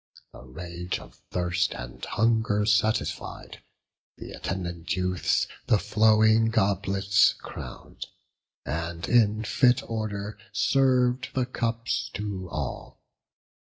[0.33, 3.61] The rage of thirst and hunger satisfied,
[4.17, 8.07] Th' attendant youths the flowing goblets crown'd,
[8.65, 12.97] And in fit order serv'd the cups to all.